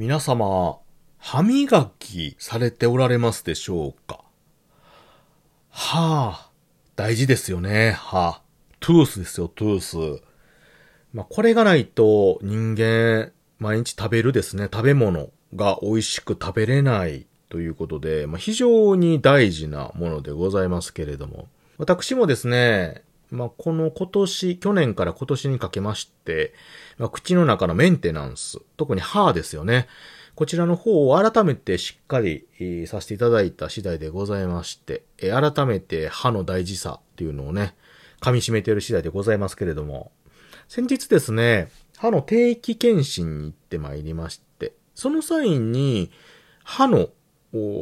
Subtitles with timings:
[0.00, 0.78] 皆様、
[1.18, 4.24] 歯磨きされておられますでしょうか？
[5.68, 6.48] 歯、
[6.96, 8.40] 大事ですよね、歯。
[8.80, 10.22] トゥースですよ、トゥース。
[11.12, 21.46] まあ、これがないと人間、毎日食べるですね、食べ物が美味しく食べれないということで、まあ、非常に大事なものでございますけれども。
[21.76, 26.52] 私もですね、まあ、この今年、去年から今年にかけまして、
[26.98, 29.86] まあ、口の中のメンテナンス、特に歯ですよね。
[30.34, 32.46] こちらの方を改めてしっかり、
[32.86, 37.74] させていただいた次第でございまして、改めて歯の大事さっていうのをね、
[38.20, 40.12] 噛み締めている次第でございますけれども、
[40.68, 46.10] 先日ですね、歯の定期検診に行ってまいりまして、その際に、
[46.64, 47.10] 歯の、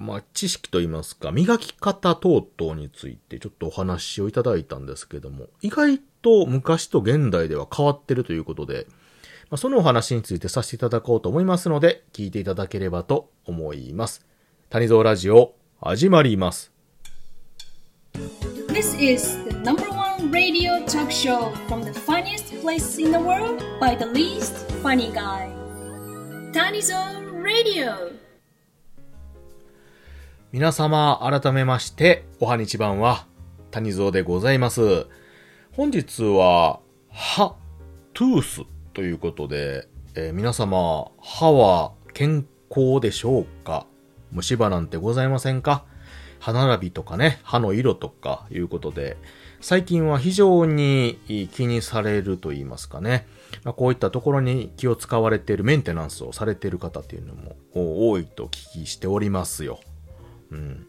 [0.00, 8.86] まあ、知識といいますか、磨き方等々についてちょっとお話をいただいたんですけども、意外と昔と現代では変わってるということで、
[9.50, 14.26] まあ、そのお話についてさせていただこうと思いますので、聞いていただければと思います。
[14.68, 16.72] 谷蔵ラジオ、始まります。
[18.68, 23.96] This is the number one radio talk show from the funniest place in the world by
[23.96, 25.48] the least funny guy.
[26.52, 26.96] Tanizo
[27.42, 28.21] Radio!
[30.52, 33.26] 皆様、改めまして、おはにちばんは、
[33.70, 35.06] 谷蔵でございます。
[35.72, 37.56] 本日は、歯、
[38.12, 43.86] トゥースということで、えー、皆様、歯は健康でしょうか？
[44.30, 45.86] 虫歯なんてございませんか？
[46.38, 49.16] 歯並びとかね、歯の色とかいうことで、
[49.62, 51.18] 最近は非常に
[51.50, 53.26] 気にされると言いますかね。
[53.64, 59.80] まあ、こういったところに気を使われているメンテナンスをされている方っていうのも多いと聞きしておりますよ。
[60.52, 60.86] うん。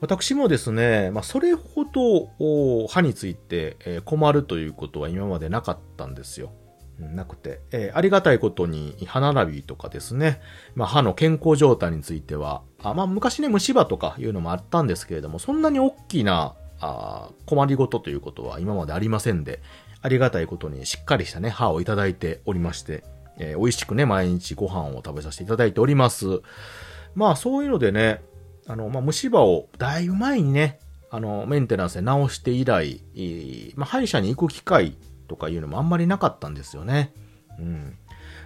[0.00, 6.52] 私もですね、まあ、それほど歯について困るということは今までなかったんですよ。
[6.98, 10.40] なくて、えー、ありがたいことに歯並びとかですね、
[10.74, 19.62] まあ、歯の健康状態については、あまあ、昔ね、虫歯とかいうのもあったんですけれども、そんなに大きなあ困りごとということは今までありませんで、
[20.02, 23.02] ありがたいことにしっかりしたね、歯をいただいておりまして、
[23.38, 26.42] えー、美味しくね、毎日ご飯を食べさせていただいております。
[27.14, 28.22] まあ、そういうのでね、
[28.70, 30.78] あの、まあ、虫歯をだいぶ前にね、
[31.10, 33.02] あの、メンテナンスで直して以来、
[33.74, 37.12] まあ、歯医者に行く機会とかいうのもあんまりなかったんですよね。
[37.58, 37.98] うん。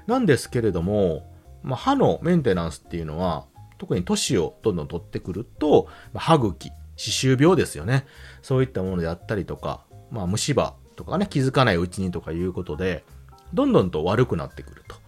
[0.06, 1.30] なんですけれども、
[1.62, 3.44] まあ、歯のメンテナンスっていうのは、
[3.76, 8.06] 特に年をどんどん取ってくると、まあ、歯茎、歯周病ですよね。
[8.40, 13.04] そういったものであったりとか、まあ、虫歯とかね、気づかないうちにとかいうことで、
[13.52, 15.03] どんどんと悪くなってくると。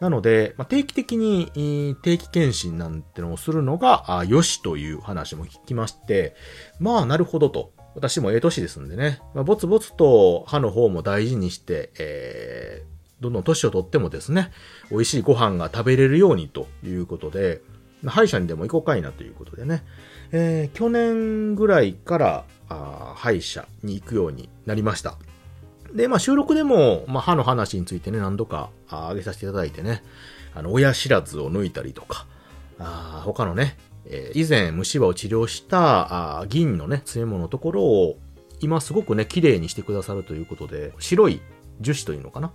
[0.00, 6.34] なので、まあ、定期的に定期検診なんてのをするのが、あよしという話も聞きまして、
[6.78, 7.72] まあ、なるほどと。
[7.94, 14.52] 私もええ年ですんでね、まあ、ぼつぼつと歯の方も大事にして、えー、どんどん年をとってもですね、
[14.90, 17.60] 美味しいご飯が食べれるようにということで、
[18.06, 19.84] 歯医者にでも行こうかいなということでね、
[20.32, 25.18] えー、去年ぐらいからあ歯医者に行くようになりました。
[25.94, 30.02] で、まあ収録でも、まあ歯の話についてね、何度かあげさせていただいてね、
[30.54, 32.26] あの、親知らずを抜いたりとか、
[32.78, 38.18] あ他のね、えー、以前虫歯を治療したあ銀のね、詰め物のところを
[38.60, 41.40] 今すごくね、綺麗にしてくださるということで、白い
[41.80, 42.52] 樹脂というのかな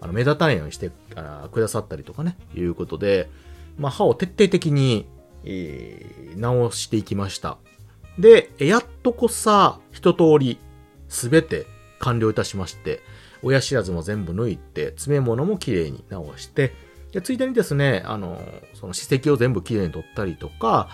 [0.00, 3.28] あの、目立たないようにしてあくださったりとかね、いうことで、
[3.76, 5.06] まあ、歯を徹底的に、
[5.44, 7.58] えー、直していきました。
[8.18, 10.58] で、やっとこさ、一通り、
[11.08, 11.66] すべて
[11.98, 13.00] 完了いたしまして、
[13.42, 16.72] 親知らずも全部抜いて、詰め物も綺麗に直して、
[17.12, 18.40] で、ついでにですね、あの、
[18.74, 20.88] その歯石を全部きれいに取ったりとか、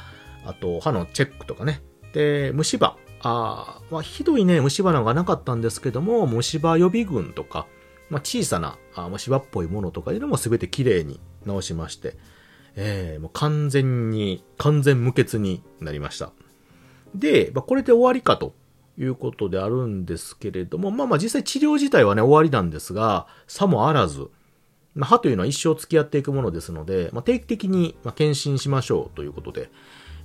[0.44, 1.82] あと、歯のチェックとかね。
[2.12, 2.96] で、虫歯。
[3.26, 7.66] あまあ、ひどいね、虫歯なんかなかったんですけども、虫歯予備軍とか、
[8.10, 12.16] まあ、小さなあ虫歯っぽいものとかいうのも全てきれいに直しまして、
[12.76, 16.32] えー、もう完全に、完全無欠になりました。
[17.14, 18.54] で、まあ、これで終わりかと
[18.98, 24.30] いうことであるんですけれども、まあまあ実際治療自体はね、終わりなんですが、さもあらず、
[24.94, 29.70] まあ、歯というのは一生付き合っていくものですので、まあ、定期的に、検診しましょうということで、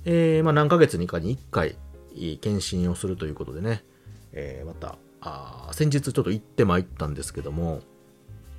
[0.04, 1.76] えー、まあ、何ヶ月にかに1回、
[2.40, 3.84] 検診をするということでね、
[4.32, 7.82] えー、また、あ先日ちょっと行って参ったんですけども、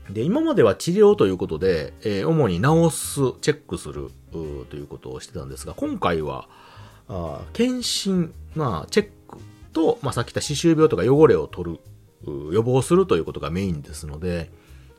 [0.10, 6.50] で、今までは治療ということで、えー、主に治す、チェックするということをしてたんですが、今回は、
[7.08, 9.12] あ検診、まあ、チェック
[9.74, 11.80] と、まあ、さっき言った歯周病とか汚れを取る、
[12.54, 14.52] 予防するということがメインですので、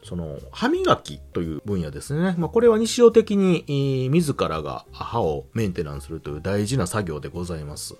[0.04, 2.34] その、歯磨きという分野ですね。
[2.36, 7.94] まあ、これは日常的に、自らが歯をメンテナンスするという大事な作業でございます。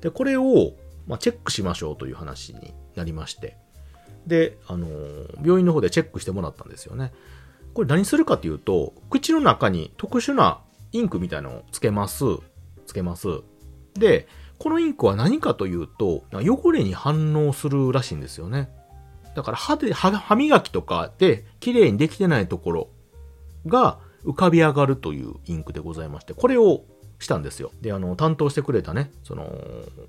[0.00, 0.72] で、これを、
[1.06, 3.56] まあ、チェックしましょうという話になりまして。
[4.26, 4.88] で、あの、
[5.42, 7.12] 病院の方でチェックしてもらったんですよね。
[7.74, 10.60] これ何するかというと、口の中に特殊な
[10.92, 12.24] インクみたいなのをつけます。
[12.86, 13.28] つけます。
[13.94, 14.26] で、
[14.58, 18.68] このインクは何かというと、汚れに反応するらしいんですよね。
[19.34, 22.88] だから歯で、歯歯磨きとかで綺麗にできてないところ
[23.66, 26.84] が浮かび上がるというインクでございまして、これを
[27.18, 27.70] したんですよ。
[27.80, 29.52] で、あの、担当してくれたね、その、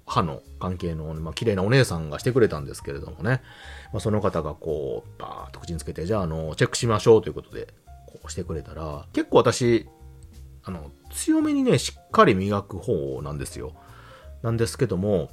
[0.06, 3.42] 歯の関係の、まあ、綺麗なお姉さんがしてくれたんですけれどもね、
[3.94, 7.74] まあ、その方がこう、バーっと口につけて、じゃあ、あの、チェックしましょうということで、
[8.08, 9.88] こうしてくれたら、結構私、
[10.64, 13.74] あの、強めにね、しっかり磨く方なんですよ。
[14.42, 15.30] なんですけども、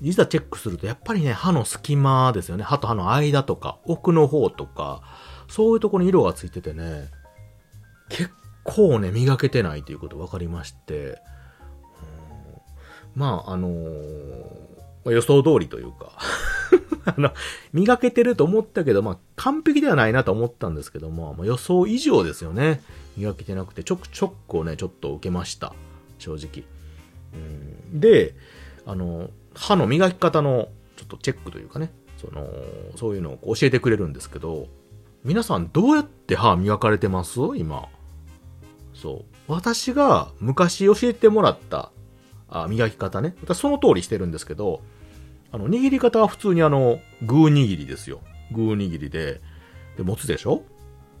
[0.00, 2.64] いざチェックすると、やっぱりね、歯の隙間ですよね。
[2.64, 5.02] 歯と歯の間とか、奥の方とか、
[5.48, 7.08] そういうところに色がついててね、
[8.08, 8.30] 結
[8.64, 11.18] 構ね、磨けてないということ分かりまして、
[13.14, 16.12] まあ、あのー、予想通りというか
[17.04, 17.32] あの、
[17.72, 22.82] 磨けてると思ったけど、まあ、完璧ではないなと思ったんですけども、まあ、予想以上ですよね。
[23.16, 25.74] 磨けてなくて、ちょくちょくをね、ちょっと受けました。
[26.18, 26.64] 正直。
[27.92, 28.34] で、
[28.86, 32.48] あの、歯の磨き方のちょっとチェックというかね、その、
[32.96, 34.68] そういうのを教えてくれるんですけど、
[35.24, 37.40] 皆さんどうやって歯磨かれてます？
[37.56, 37.88] 今。
[38.92, 39.24] そう。
[39.48, 41.90] 私が昔教えてもらった
[42.48, 43.34] あ磨き方ね。
[43.42, 44.82] 私その通りしてるんですけど、
[45.50, 48.20] あの、握り方は普通にあの、グー握りですよ。
[48.52, 49.40] グー握りで、
[49.96, 50.62] で、持つでしょ？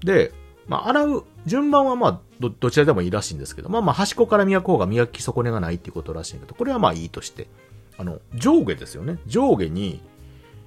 [0.00, 0.32] で、
[0.66, 7.48] まあ、洗う順番はまあど、どちらでもいいらしいんですけど、まあまあ、端っこから磨く方が磨き損ねがないっていうことらしいけど、これはまあいいとして、
[7.98, 9.18] あの、上下ですよね。
[9.26, 10.00] 上下に、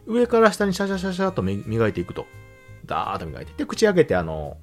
[0.05, 2.25] 上から下にシャシャシャシャと磨いていくと。
[2.85, 3.53] ダーッと磨いて。
[3.57, 4.57] で、口開けてあの、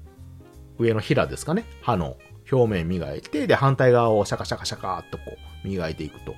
[0.79, 1.65] 上の平ですかね。
[1.81, 2.17] 歯の
[2.51, 5.23] 表面磨いて、で、反対側をシャカシャカシャカーっとこ
[5.63, 6.35] う、磨いていくと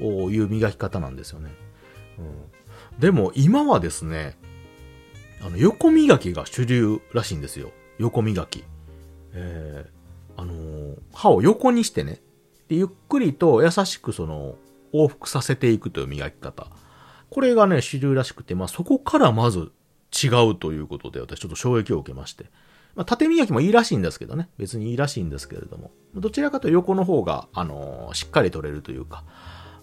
[0.00, 1.50] おいう磨き方なんですよね。
[2.18, 4.36] うん、でも、今はですね、
[5.42, 7.70] あの、横磨きが主流らしいんですよ。
[8.00, 8.64] 横磨き。
[9.32, 12.20] えー、あのー、歯を横にしてね、
[12.68, 14.56] で、ゆっくりと優しくその、
[14.92, 16.66] 往復させていくという磨き方。
[17.28, 19.70] これがね、主流らしくて、まあそこからまず
[20.12, 22.46] 違うということで、私ちょっと衝撃を受けまして。
[22.96, 24.48] まあ、縦磨きもいいらしいんですけどね。
[24.58, 25.92] 別にいいらしいんですけれども。
[26.16, 29.24] どちらかというと横の方が、あのー、しっかり取れるというか、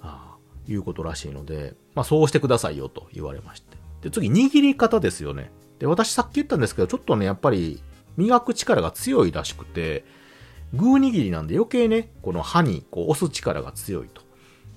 [0.02, 0.36] あ
[0.68, 3.78] いうことらしいので、まあ、そうしてくださいよと言われまして。
[4.02, 5.52] で、次、握り方ですよね。
[5.80, 7.81] で、私さっき言ったんですけど、ちょっとね、やっぱり、
[8.18, 10.04] 磨く力が強いらしくて、
[10.74, 14.22] グー握りなんで余計ね、この歯にこう押す力が強いと。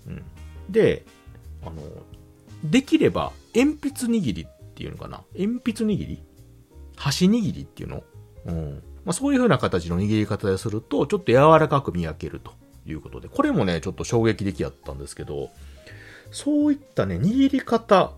[0.07, 0.23] うん。
[0.69, 1.05] で、
[1.63, 1.83] あの、
[2.63, 5.23] できれば、鉛筆握りっていうのかな。
[5.37, 6.23] 鉛筆握り？
[6.97, 8.05] 箸握りっていうの？
[8.47, 8.83] うん。
[9.05, 12.53] まあ、そういう風な形の握り方ですると、ちょっと柔らかく磨けると
[12.87, 15.51] いうことで、これもね、ちょっと衝撃的やったんですけど、
[16.31, 18.13] そういったね、握り方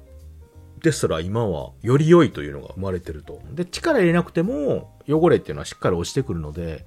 [0.83, 3.41] ですら今はより良いというのが生まれてると。
[3.53, 6.85] で、力入れなくても汚れっていうのはしっかり落ちてくるので、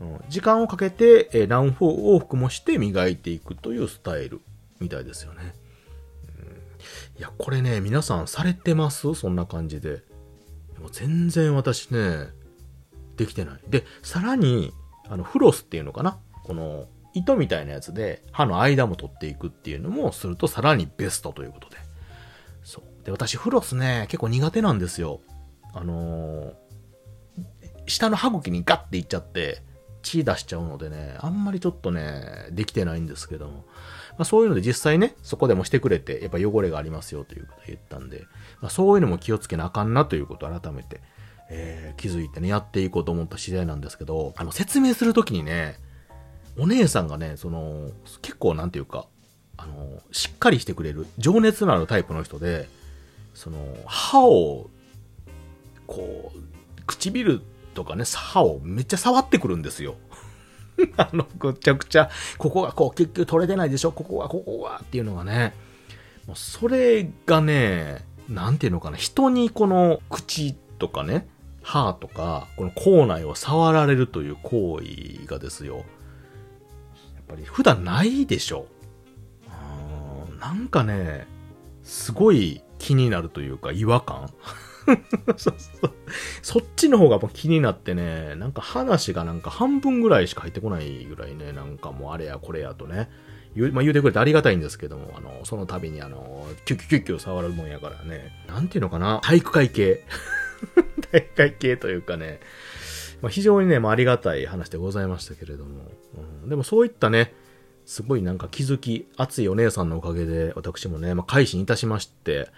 [0.00, 4.40] うん、時間をかけて、え何往復もして磨いていくというスタイル
[4.80, 5.54] みたいですよね。
[6.38, 9.14] うん、いや、これね、皆さんされてます？
[9.14, 10.02] そんな感じで。
[10.72, 12.28] でも全然私ね、
[13.16, 13.60] できてない。
[13.68, 14.72] で、さらに、
[15.08, 16.18] あの、フロスっていうのかな？
[16.44, 21.76] この、糸みたいなやつで歯の間も取っていくっていうのもするとさらにベストということで。
[23.04, 25.20] で、私フロスね、結構苦手なんですよ。
[25.72, 26.54] あのー、
[27.86, 29.62] 下の歯茎にガッていっちゃって、
[30.02, 33.64] 血出しちゃうのでね、あんまりちょっとね、できてないんですけども。
[34.16, 38.26] まあ、そういうので実際ね、そこでもしてくれて、やっぱ汚れがありますよということを言ったんで、
[38.60, 41.00] まあ、そういうのも気をつけなあかんなということを改めて、
[41.50, 45.76] えー、気づいてね、やっていこうと思った次第なんですけど、あの、説明するときにね、
[46.56, 47.90] お姉さんがね、その、
[48.22, 49.06] 結構なんていうか、
[49.56, 52.68] あの、しっかりしてくれる、情熱のあるタイプの人で、
[53.34, 54.70] その、歯を、
[55.86, 56.38] こう、
[56.86, 57.42] 唇
[57.74, 59.96] とかね、歯をめっちゃ触ってくるんですよ。
[60.96, 63.92] あの、ぐちゃくちゃ、ここがこう、結局取れてないでしょ？
[63.92, 65.54] ここは、ここはっていうのがね、
[66.26, 71.28] もうそれがね、なんていうのかな、人にこの口とかね、
[71.62, 75.78] 歯とか、この口内を触られるという行為がですよ。
[75.78, 75.84] やっ
[77.28, 78.66] ぱり普段ないでしょ。
[80.40, 81.26] なんかね、
[81.82, 84.28] すごい気になるというか違和感？
[85.38, 85.54] そそ
[86.42, 93.10] そっちの方が気になってね、なんか話がなんか半分ぐらいしか入ってこないぐらいね、なんかもうあれやこれやとね、
[93.56, 100.04] 言う,、まあ、言うてくれてありがたいんですけども、あの、その度にあの、キュキュキュキュ触るもんやからね、なんていうのかな、体育会系。
[101.10, 102.40] 体育会系というかね、
[103.22, 105.90] まあ、非常にね、まあ、ありがたい話でございましたけれども、
[106.42, 107.32] うん、でもそういったね、
[107.86, 112.48] すごいなんか気づき、熱いお姉さんのおかげで、私もね、まあ、改心いたしまして、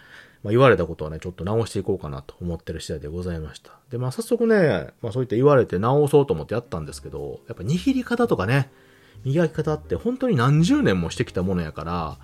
[0.42, 3.72] まあ、言われたことはね、ちょっと直していこうかなと思ってる次第でございました。
[3.90, 8.70] で、まあ、早速ね、まあ、そういった言われて直そうと思ってやったんですけど、やっぱ握り方とかね、
[9.24, 12.18] 磨き方って本当に何十年もしてきたものやから、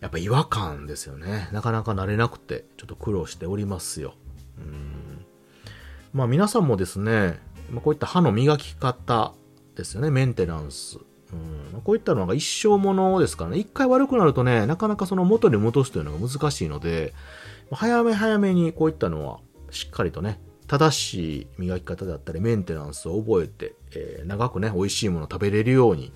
[0.00, 1.48] やっぱ違和感ですよね。
[1.52, 4.14] なかなか慣れなくて、ちょっと苦労しておりますよ。
[4.58, 5.24] うん。
[6.12, 7.40] まあ皆さんもですね、
[7.70, 9.32] まあこういった歯の磨き方
[9.76, 10.98] ですよね、メンテナンス。
[11.32, 17.14] うんこういったのが一生ものですからね、一回悪くなるとね、なかなかその元に戻すというのが難しいので、
[17.70, 19.38] 早め早めにこういったのは
[19.70, 26.12] しっかりとね、正しい磨き方だったりメンテナンスを覚えて、えー長くね、美味しいものを食べれるように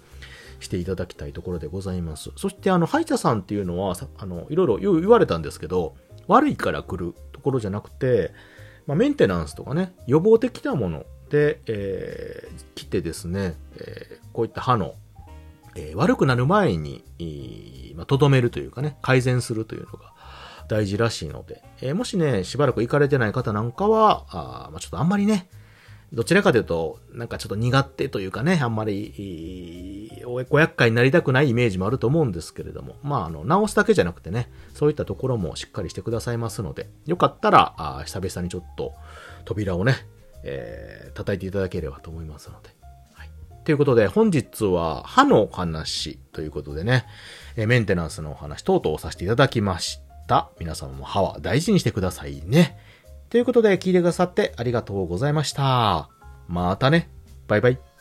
[0.60, 2.30] していただきたいところでございます。
[2.36, 5.94] そしてあの、歯医者さんっていうのは、あの、いろいろ言う言われたんですけど、
[6.28, 8.32] 悪いから来るところじゃなくて、
[8.86, 14.94] まあ、メンテナンスとかね、予防的なもので、えー来てですね、えーこういった歯の、
[15.74, 20.12] えー悪くなる前に、いーまあ、とどめるというかね、改善するというのが
[20.68, 25.48] 大事らしいので、えーもしね、しばらく行かれてない方なんかは、あまあ、ちょっとあんまりね、
[26.12, 38.92] どちらかというと、なんかちょっと苦手というかね、あんまり、おご厄介になりたくないイメージもあると思うんですけれども、まあ、あの、直すだけじゃなくてね、そういったところもしっかりしてくださいますので、よかったら、あ久々にちょっと
[39.46, 40.06] 扉をね、
[40.44, 42.81] えー叩いていただければと思いますので。
[43.64, 47.06] ということで、本日は歯のお話ということでね、
[47.56, 50.50] えメンテナンスのお話等々をさせていただきました。
[50.58, 52.78] 皆様も歯は大事にしてくださいね。
[53.30, 56.08] ということで、聞いてくださってありがとうございました。
[56.48, 57.08] またね。
[57.46, 57.91] バイバイ。